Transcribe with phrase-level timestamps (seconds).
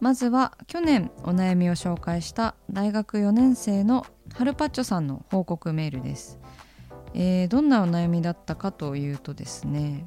[0.00, 6.38] まずは去年お悩みを紹介した大学4年生のハルパッチョさんの報告メールです、
[7.14, 10.06] えー、どんなお悩みだったかというとですね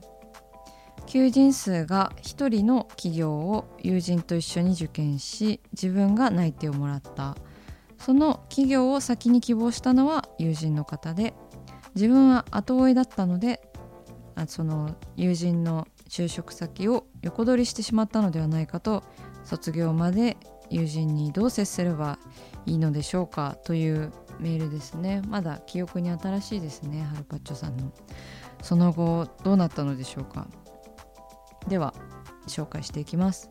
[1.06, 7.36] 求人数が1人の企業を友人と一緒に受験し自分が内定をもらった。
[8.00, 11.34] その企業を先に希望したのは友人の方で
[11.96, 13.62] 自分は後追いだったので
[14.36, 19.04] あその友人の就職先を横取りしてしまったのではないかと
[19.50, 20.38] 卒業まで
[20.70, 22.20] 友人にどう接すれば
[22.68, 25.24] いいのでしょうかというメールですね。
[25.28, 27.92] まだ記憶に新しいですねハルパッチョさんの。
[28.62, 30.48] その後どうなったのでしょうか。
[31.68, 31.96] では
[32.48, 33.50] 紹介していきます。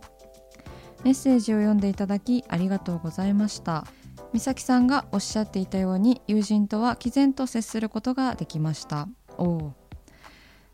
[1.03, 3.85] メッセージを読んでいただきありがとうございました。
[4.33, 9.09] 美咲さんがおっしゃっていたように友人とは毅然と接することができました。
[9.37, 9.73] おお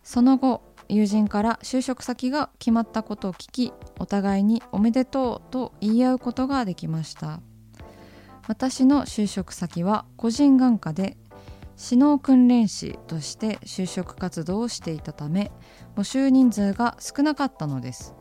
[0.02, 7.40] その後友人から就職先が決まったことを聞きお互いにおめでとうと言い合うことができました。
[8.46, 11.16] 私の就職先は個人眼科で
[11.82, 15.50] 指導訓練士として就職活動をしていたため
[15.96, 18.14] 募集人数が少なかったのです。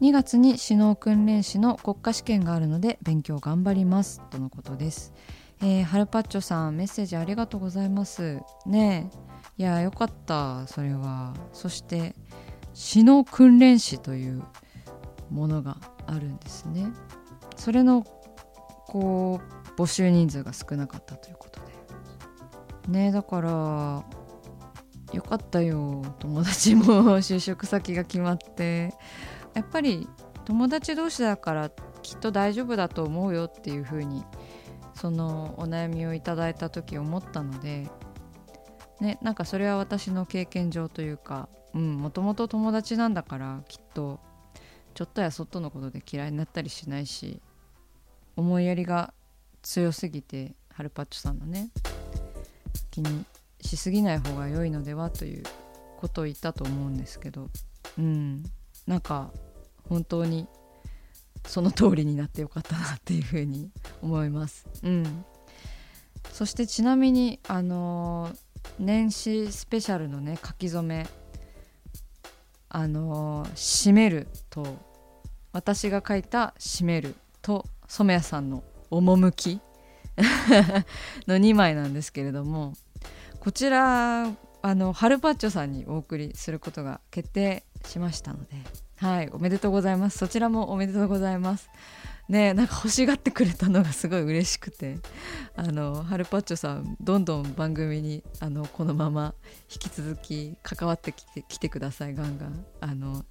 [0.00, 5.12] 2月に指導訓練士の国家試験があるので勉強頑張りますとのことです、
[5.60, 8.40] えー、ハルパッチョさんメッセージありがとうございます。
[8.66, 9.31] ねえ。
[9.62, 11.34] いやよかったそれは。
[11.52, 12.16] そして
[12.74, 14.42] 死の訓練士という
[15.30, 16.88] ものがあるんですね。
[17.54, 18.02] それの
[18.88, 21.60] こう募集人数が少なかったということ
[22.88, 22.98] で。
[23.04, 24.04] ねだから
[25.12, 26.02] よかったよ。
[26.18, 26.84] 友達も
[27.18, 28.92] 就職先が決まって。
[29.54, 30.08] やっぱり
[30.44, 31.70] 友達同士だから
[32.02, 34.24] きっと大丈夫だと思うよっていうふうに
[34.94, 37.88] そのお悩みをいただいた時思ったので
[39.02, 44.20] ねなんかそれは私の経験上というかもともと友達なんだからきっと
[44.94, 47.40] ちょっとやそっとのことで嫌いになったりしないし
[48.36, 49.12] 思いやりが
[49.62, 51.70] 強すぎてハルパッチョさんのね
[52.90, 53.24] 気に
[53.60, 55.42] しすぎない方が良いのではという
[55.98, 57.48] ことを言ったと思うんですけど
[57.98, 58.44] うん
[58.86, 59.30] なんか
[59.88, 60.46] 本当に
[61.46, 63.70] その通りになってよかったなっていうふうに
[64.00, 64.68] 思います。
[64.84, 65.24] うん、
[66.30, 68.36] そしてちなみにあのー
[68.82, 71.06] 年始スペシャルのね書き初め。
[72.74, 74.66] あのー、締めると
[75.52, 79.60] 私が書いた締めると染谷さんの趣。
[81.28, 82.74] の2枚なんですけれども
[83.40, 88.50] こちらあのハルパッチョさんにお送りすることが決定しましたので
[88.96, 90.18] はいおめでとうございます。
[90.18, 91.70] そちらもおめでとうございます。
[92.28, 94.98] ねなんか欲しがってくれたのがすごい嬉しくて。
[95.54, 99.34] あのハルパッチョさんどんどん番組にあのこのまま
[99.70, 102.14] 引き続き関わってきてきてください。
[102.14, 102.64] ガンガン。
[102.80, 103.24] あの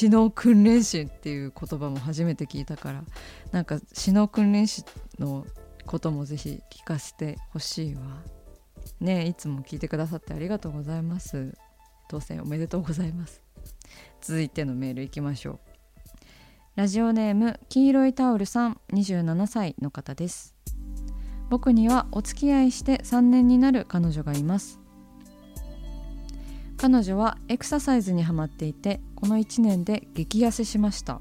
[0.00, 3.04] 指導訓練士っていう言葉も初めて聞いたから。
[3.50, 4.84] なんか指導訓練士
[5.18, 5.46] の
[5.86, 8.02] こともぜひ聞かせてほしいわ。
[9.00, 11.56] ねいつも聞いてくださってありがとうございます。
[12.08, 13.40] 当選おめでとうございます。
[14.20, 15.73] 続いてのメールいきましょう。
[16.76, 20.56] ラジオネーム黄色いタオルさん27歳の方です。
[21.48, 24.80] 僕にはお付き合いして3年になる彼女がいます。
[26.76, 31.20] 彼女はエクササイズにハマっていてこの1年で激痩せしました。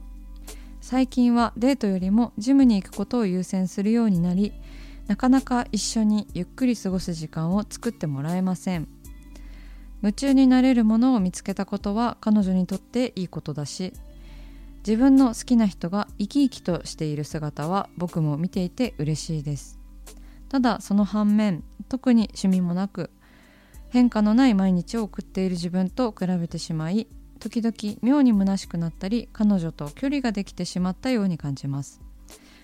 [0.82, 4.54] 最近はデートよりもジムに行くことを優先するようになり
[5.06, 8.88] なかなか一緒にゆっくり過ごす時間を作ってもらえません。
[10.02, 13.94] 夢中になれるものを見つけたことは彼女にとっていいことだし
[14.86, 19.80] 自分の好きな人が生き生きとしている姿は僕も見ていて嬉しいです。
[20.50, 23.10] ただその反面特に趣味もなく
[23.90, 27.08] 変化のない毎日を送っている自分と比べてしまい
[27.40, 32.02] 時々妙に虚しくなったり彼女と距離ができてしまったように感じます。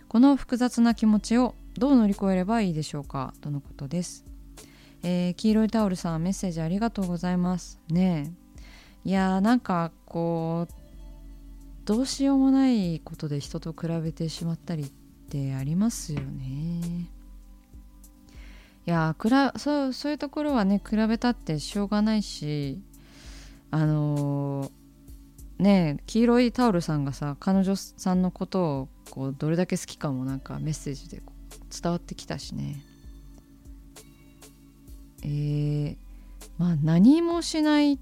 [0.07, 4.25] この複雑な気持ちをどう乗り越えればいいでしょうかとのことです。
[5.04, 7.80] えー、黄色いタオルさんメッセージありがとうございます。
[7.89, 8.33] ね
[9.06, 10.78] いやーなんかこう
[11.89, 14.91] どうしようもないことで人と比べてしまったりっ
[15.31, 17.09] てありますよね。
[18.86, 22.80] いやくらそうそういうところはね比べたってしょうがないし
[23.71, 31.24] あのー、ね黄色いタオルさんがさ彼女さんのことをこうどれだけ好きかもなんかメッセージで
[31.81, 32.83] 伝わってきたしね。
[35.24, 35.97] えー、
[36.59, 37.97] まあ何もしないっ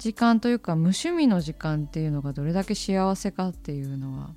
[0.00, 4.30] 時間というか無趣味の時間っていうのがどれだけ幸せかっていうのは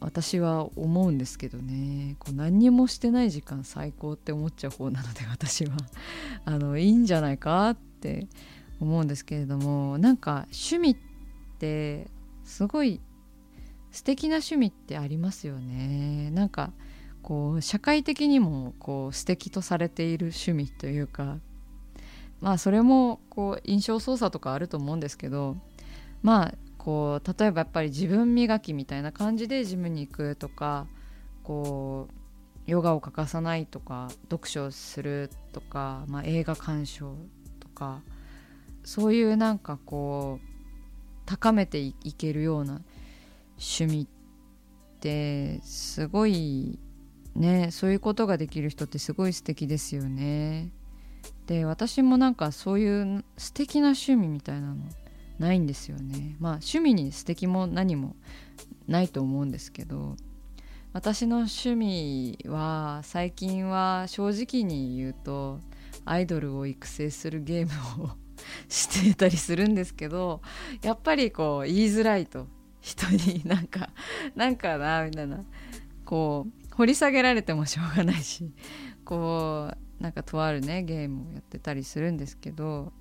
[0.00, 2.16] 私は思うんですけどね。
[2.18, 5.76] こう何にもしてない時間最高って思っちゃう方なので私は。
[6.44, 8.26] あのいいんじゃないかって
[8.80, 10.96] 思うんですけれどもなんか趣味っ
[11.60, 12.08] て
[12.42, 13.00] すごい
[13.92, 16.32] 素敵な趣味ってありますよね。
[16.32, 16.72] なんか
[17.22, 21.38] こう社会的にもこう素敵とされている趣味というか
[22.44, 25.56] まあそれもこう印象操作とかあると思うんですけど
[26.22, 30.86] まあこう例えばやっぱり自分磨きみたいな感じでジムに行くとか
[31.42, 37.16] こうヨガを欠かさないとか読書をするとか、まあ、映画鑑賞
[37.60, 38.02] とか
[38.84, 40.46] そういうなんかこう
[41.24, 42.82] 高めていけるような
[43.56, 46.78] 趣味ってすごい
[47.34, 50.70] ねそういうことができる人ってすごい素敵ですよね。
[51.46, 54.76] で私もなんかそういう素敵な趣味みたいなの
[55.38, 56.36] ないんですよね。
[56.38, 58.16] まあ趣味に素敵も何も
[58.86, 60.16] ないと思うんですけど
[60.92, 65.60] 私の趣味は最近は正直に言うと
[66.04, 68.10] アイドルを育成するゲームを
[68.68, 70.40] してたりするんですけど
[70.82, 72.46] やっぱりこう言いづらいと
[72.80, 73.90] 人になんか
[74.36, 75.44] なんかなみたいな
[76.04, 78.52] こう掘り下げられてもしょうがないし
[79.04, 82.92] こうなんかとあるねゲームをやってたりするんですけど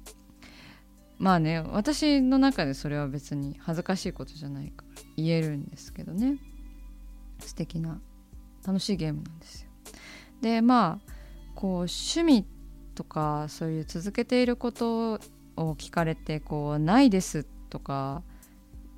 [1.18, 6.38] まあね私の中でそれは別に恥ずかしいことじゃないから言えるんですけどね
[7.40, 8.00] 素敵な
[8.66, 9.70] 楽しいゲームなんですよ。
[10.42, 11.12] でまあ
[11.56, 12.46] こう趣味
[12.96, 15.14] とかそういう続けていること
[15.56, 18.24] を聞かれてこう「ないです」とか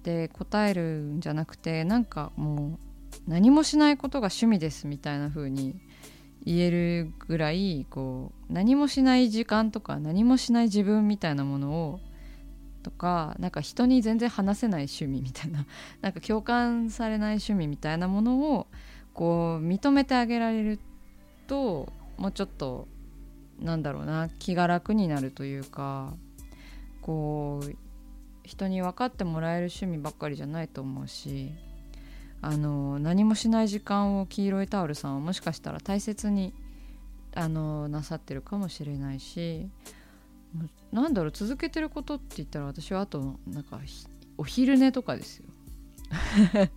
[0.04, 2.80] で答えるんじゃなくてなんかも
[3.28, 5.80] う何もしないことが趣味ですみたいな風に
[6.46, 12.00] 言えるぐらいこう何もしない時間とか何もしない自分みたいなものを
[12.84, 15.66] とかなんか人に全然話せない趣味みたいな
[16.02, 18.68] なんか共感されない趣味みたいなものを
[19.14, 20.80] こう認めてあげられる
[21.48, 22.88] ともうちょっと
[23.60, 26.14] なんだろうな気が楽になるというか
[27.02, 27.76] こう
[28.44, 31.52] 人に分かってもらえる趣味ばっかりじゃないと思うし
[32.46, 36.54] あの何もしない時間を黄色いタオルさんはもしかしたら大切に
[37.34, 39.68] あのなさってるかもしれないし
[40.92, 43.80] なんだろう続けてることって言ったら私はあとなんか
[44.38, 45.46] お昼寝とかですよ。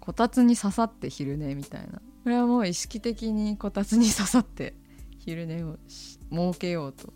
[0.00, 2.02] こたつに刺さって昼寝みたいな。
[2.24, 4.74] これはもう意識的にこたつに刺さって
[5.18, 7.12] 昼寝を設けようと。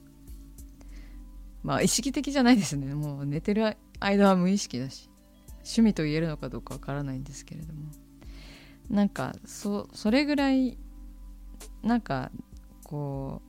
[1.64, 2.94] まあ意識的じゃないですね。
[2.94, 5.10] もう寝てる間は無意識だし。
[5.66, 7.80] 趣味と言えるのかどうかわからないんですけれども。
[8.88, 10.78] なんかそそれぐらい
[11.82, 12.30] なんか
[12.84, 13.42] こ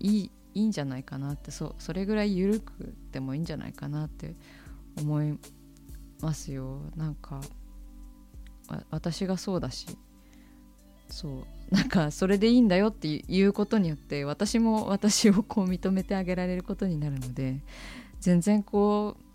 [0.00, 4.34] ういいいいんじゃないかなってそそれぐらい緩くてもいいんじゃないかなって
[4.98, 5.38] 思い
[6.20, 6.80] ますよ。
[6.96, 7.40] なんか
[8.90, 9.86] 私がそうだし。
[11.08, 11.74] そう。
[11.74, 17.60] なんかそれでいいんだよっていうことによって私も私をこう認めてあげられることになるので
[18.20, 19.27] 全然こう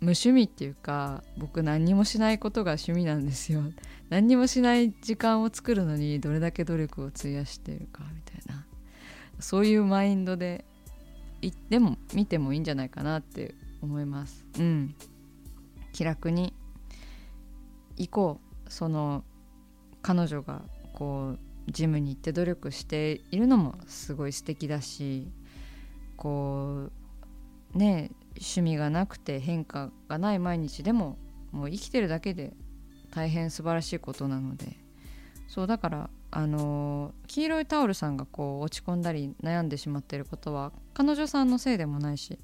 [0.00, 3.62] 無趣味っていうか僕何にもしないことが趣味なんですよ。
[4.08, 8.66] 何にもしない時間を作るのにどれだけ努力を費やしてるかみたいな。
[9.40, 10.64] そういうマインドで
[11.68, 14.46] でも見てもいいんじゃないかなって思います。
[14.58, 14.94] うん。
[15.92, 16.54] 気楽に
[17.96, 18.46] 行こう。
[18.68, 19.24] その
[20.02, 20.62] 彼女が
[20.92, 25.28] こうジムに行って努力しているのもすごい素敵だし
[26.16, 26.90] こ
[27.74, 31.18] うね趣味がなくて変化がない毎日でも
[31.52, 32.54] もう生きてるだけで
[33.14, 34.86] 大変素晴らしいことなので。
[35.48, 42.38] そうだからあの黄色いタオルさんがこう落ち込んだり悩んでしまっていることは彼女さんのせいでもないし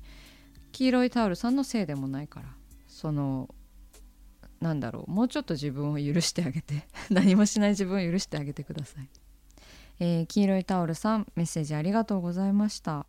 [0.71, 2.47] 黄色いタオルさんのせいでもないから
[2.87, 3.55] その
[4.61, 9.09] なんだろうもうちょっと自分を許してあげて 何もしない自分を許してあげてください、
[9.99, 13.07] えー、黄色いタオルさんメッセージありがとうございました。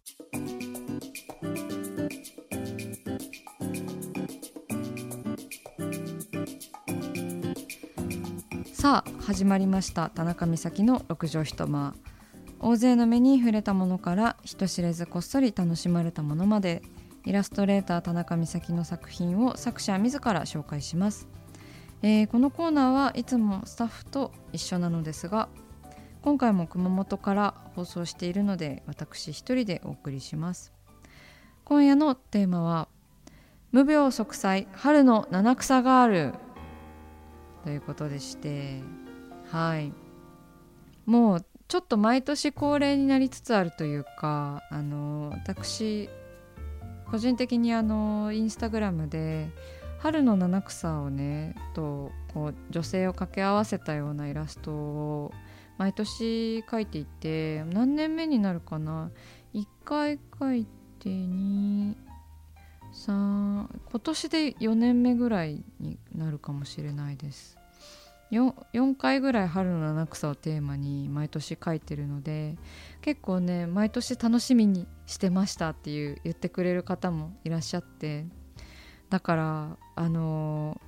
[8.84, 11.96] さあ始まりました田中美咲の六畳一間。
[12.60, 16.82] 大勢の目に触れたものから人知れずこっそり楽しまれたものまで
[17.24, 21.30] イラストレーター田中美咲の作品を作者自ら紹介します、
[22.02, 25.48] えー、このコーナーはいつもスタッフと一緒なのですが
[26.22, 30.74] 今回も熊本から放送しているので私一人でお送りします。
[31.64, 32.90] 今夜のテーマは
[33.72, 36.43] 無病息災春の七草ガール。
[37.64, 38.82] ということでして
[39.50, 39.94] はい。
[41.06, 46.10] もうちょっと毎年恒例になりつつあるというかあの私
[47.10, 49.50] 個人的にあのインスタグラムで
[50.00, 55.32] 春の七草をねとこう女性を掛け合わせたようなイラストを
[55.78, 59.12] 毎年描いていて何年目になるかな
[59.54, 60.66] ？1回描い
[61.00, 61.96] て2
[62.94, 67.58] 3今年で4年目ぐらいになるかもしれないです。
[68.32, 72.56] 4, 4回ぐらい春の七草をテーマに毎年書いてるので
[73.02, 78.26] 結構ね毎年楽しみにしてましたっていう言ってくれる方もいらっしゃって
[79.12, 80.82] だからあの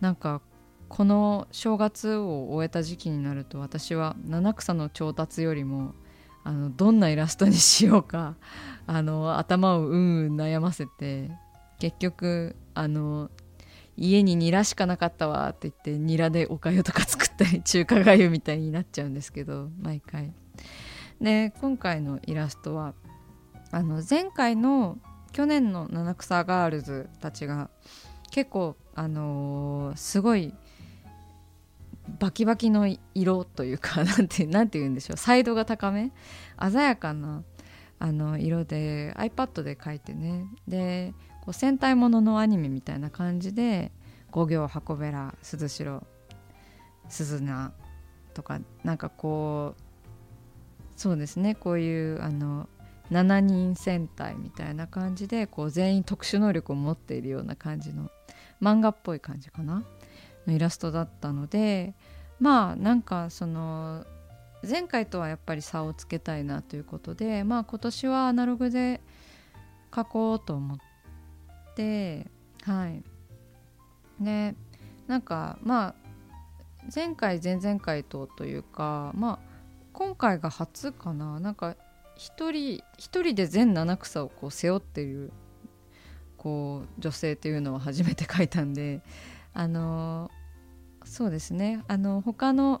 [0.00, 0.40] ー、なんか
[0.88, 5.94] この正月を終えた時期になると私は七草の調達よりも
[6.44, 8.36] あのどんなイラストにしようか
[8.86, 11.30] あの頭をうんうん悩ませて
[11.80, 13.30] 結局あの
[13.96, 20.32] 家にニラしかなかったわって言ってニラでおかゆとか作ったり中華がゆみたいになっちゃうんですけど毎回。
[21.20, 22.94] で今回のイラストは
[23.70, 24.98] あの前回の
[25.32, 27.70] 去年の七草ガールズたちが
[28.30, 30.54] 結構あのー、すごい
[32.18, 35.16] バキバキの色というか なんてなんて言うんでしょう。
[35.16, 36.12] サイドが高め
[36.60, 37.44] 鮮やかな
[37.98, 40.46] あの色で iPad で描いてね。
[40.68, 41.14] で
[41.46, 43.92] こう戦隊もののアニメみたいな感じで
[44.32, 46.02] 五行箱べら鈴代
[47.08, 47.72] 鈴菜
[48.34, 49.80] とかなんかこう
[50.96, 52.68] そうですねこういうあの
[53.12, 58.10] 7人戦隊みたいな感じでこう全員特殊能力を持っているような感じの
[58.60, 59.84] 漫画っぽい感じかな？
[60.46, 61.94] のイラストだったので
[62.40, 64.04] まあなんかその
[64.68, 69.00] 前回とはやっぱり差をつけたいなということでまあ今年はアナログで
[69.92, 70.78] 描こうと思っ
[71.76, 72.26] て
[72.64, 73.02] はい。
[74.20, 74.54] で
[75.06, 75.94] なんかまあ
[76.94, 79.38] 前回前々回とというかまあ
[79.92, 81.38] 今回が初かな。
[81.38, 81.76] なんか
[82.16, 85.32] 一人一人で全七草をこう背負ってる
[86.36, 89.02] こう女性っていうのを初めて書いたんで
[89.52, 90.30] あの
[91.04, 91.84] そうですね。
[91.88, 92.80] あの他の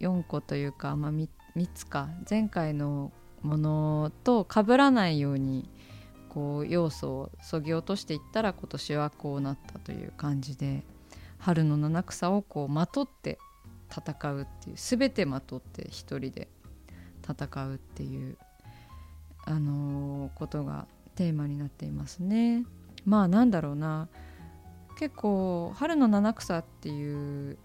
[0.00, 2.08] 4個というか、まあ3、3, つか。
[2.28, 3.12] 前回の
[3.42, 5.68] ものと被らないように
[6.36, 10.82] こう要素をそぎ落としていったら今年はこうなったという感じで
[11.38, 13.38] 春の七草をこうまとって
[13.90, 16.48] 戦うっていう全てまとって一人で
[17.26, 18.36] 戦うっていう、
[19.46, 22.66] あのー、ことがテーマになっていますね。
[23.06, 24.08] まあなんだろうな
[24.98, 27.56] 結構春の七草っていう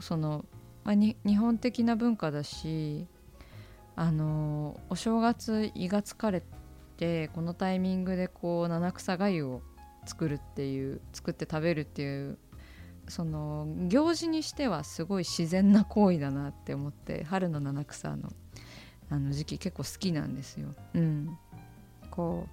[0.00, 0.46] その、
[0.82, 3.06] まあ、日本的な文化だし
[3.96, 6.42] あのお正月胃が疲れ
[6.96, 9.62] てこのタイミングでこう七草がゆを
[10.06, 12.38] 作るっていう作って食べるっていう
[13.08, 18.30] その行事にしてはすごい自然な行為だなって思って春の七草の
[19.10, 20.74] あの時期結構好きなんですよ。
[20.94, 21.38] うん、
[22.10, 22.48] こ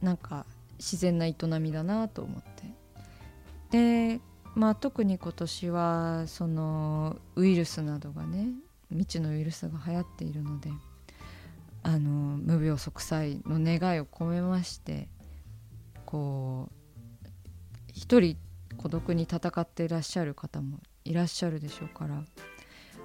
[0.00, 0.46] うなんか
[0.78, 2.42] 自然な営みだなと思っ
[3.70, 4.20] てで
[4.54, 8.48] まあ特に今年はそのウイルスなどがね
[8.88, 10.70] 未知のウイルスが流行っているので
[11.82, 15.08] あの無病息災の願いを込めまして
[16.06, 17.28] こう
[17.92, 18.36] 一人
[18.76, 22.22] 孤独に戦っていらっしゃる方もいらっしゃるでしょうから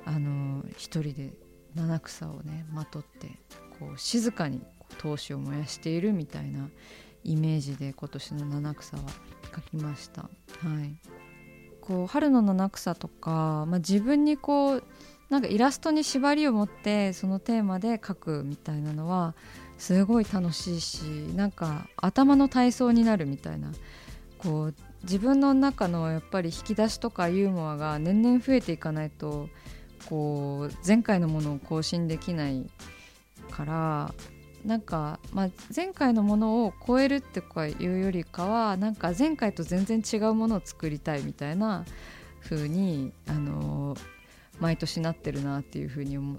[0.06, 1.34] あの一人で
[1.76, 3.40] 七草をねまとって
[3.80, 4.62] こう静かに
[5.00, 6.70] 闘志を燃やしているみたいな
[7.24, 9.04] イメージで今年の七草は
[9.52, 10.22] 描きました。
[10.22, 10.30] は
[10.82, 10.98] い、
[11.82, 14.84] こう春の七草とか、まあ、自分にこう
[15.30, 19.36] なんかイラストに縛りを持ってそのテーマで描くみたいなのは
[19.78, 21.02] すごい楽しいし
[21.36, 23.72] なんか頭の体操になるみたいな
[24.38, 29.50] こう自分の中のやっぱり引き出しとかユーモアが年々増えていかないと
[30.10, 32.70] こう前回のものを更新できない
[33.52, 34.14] から
[34.66, 37.42] なんか、まあ、前回のものを超えるって
[37.80, 41.86] いうよりかはなんか前回と全然違うものを作りたいみたいな
[42.44, 43.96] 風にあの
[44.60, 46.38] 毎年なってるなっていう風に思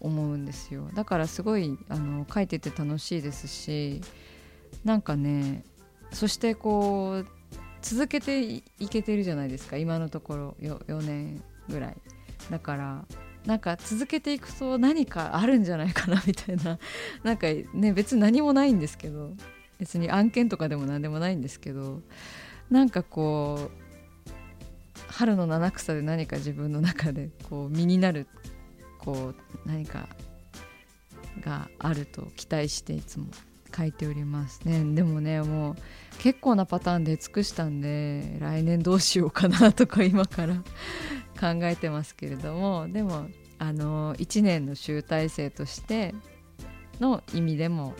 [0.00, 0.88] うんですよ。
[0.94, 4.00] だからすごいあの書いてて楽しいですし
[4.84, 5.64] なんかね
[6.12, 7.26] そしてこう
[7.82, 11.96] 続けていけてるじゃないですか今のところ 4, 4年ぐらい。
[12.50, 13.04] だから
[13.44, 16.78] なんか続けていくと何かあるんじゃないかなみたいな。
[17.22, 19.32] なんかね別に何もないんですけど
[19.78, 22.02] 別に案件とかでも何でもないんですけど
[22.70, 23.85] なんかこう
[25.16, 28.26] 春の七草で何か自分の中でこう身になる
[28.98, 30.08] こう何か
[31.40, 33.28] があると期待していつも
[33.74, 34.84] 書いておりますね。
[34.94, 35.76] でもねもう
[36.18, 40.56] 結構なパターンで尽くしたんで来年どうしようかなとか今から
[41.40, 46.14] 考えてますけれどもでもあの1年の集大成として
[47.00, 47.94] の意味でも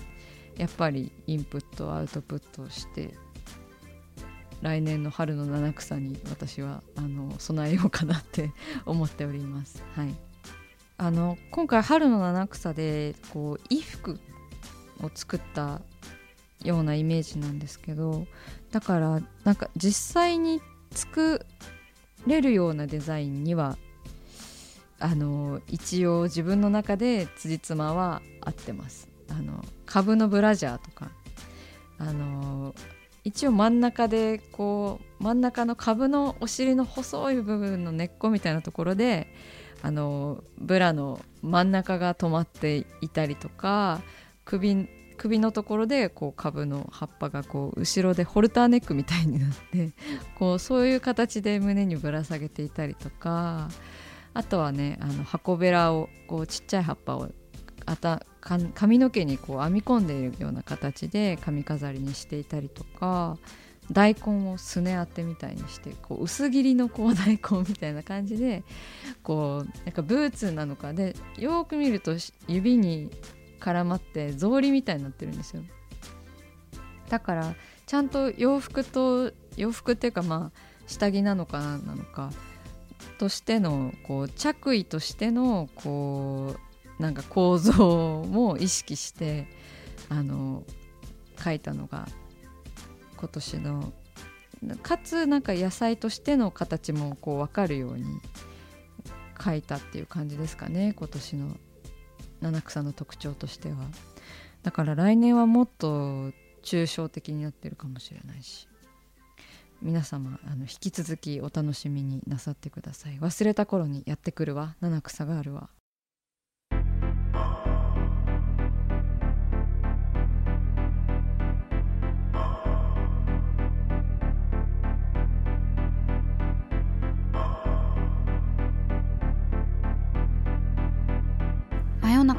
[0.59, 3.15] やっぱりインプットアウトプットして
[4.63, 8.53] 来年の春の七草に私はあの備えようかなって
[8.87, 9.83] 思っております。
[9.95, 10.15] はい、
[10.99, 14.19] あの今回春の七草でこう衣服
[15.03, 15.83] を作った
[16.63, 18.27] ようなイメージなんですけど
[18.73, 21.45] だからなんか実際に作
[22.27, 23.77] れるようなデザインには
[24.99, 31.11] あの一応自分の中で辻褄は合ってますあの株のブラジャーとか
[31.99, 32.75] あの
[33.27, 39.35] 一応真ん中でこう真ん中の株のお尻の細い部分の根っこみたいなところで
[39.83, 44.01] あのブラの真ん中が止まっていたりとか
[44.45, 49.91] 首首のところでこう株の葉っぱがこう後ろでホルターネックみたいになって
[50.39, 53.69] こうそういう形で胸にぶら下げていたりとか
[54.35, 57.29] あとはねあの箱べらをこうちっちゃい葉っぱを
[57.87, 63.39] あたか髪の毛にこう編み込んでいるような形で髪飾りにしていたりとか
[63.93, 68.65] 大根をすね当てみたいにしてこう薄切りのこう大根みたいな感じで
[69.23, 72.17] こうなんかブーツなのかでよく見ると
[72.49, 73.11] 指に
[73.61, 75.63] 絡まって草履みたいになってるんですよ。
[77.09, 77.55] だから
[77.87, 82.31] ちゃんと洋服と洋服っていうかまあ下着なのかななのか
[83.19, 86.61] としてのこう着衣としてのこう
[86.99, 89.49] なんか構造も意識して
[90.09, 90.65] あの
[91.43, 92.09] 書いたのが
[93.17, 93.93] 今年の
[94.83, 98.05] かつなんか野菜としての形もこう分かるように
[99.43, 101.57] 書いたっていう感じですかね今年の。
[102.41, 103.77] 七草の特徴としては。
[104.63, 106.33] だから来年はもっと
[106.63, 108.69] 抽象的になってるかもしれないし。
[109.83, 113.19] 皆様あの引き続きお楽しみになさってください。
[113.19, 114.75] 忘れた頃にやってくるわ。
[114.81, 115.69] 七草があるわ。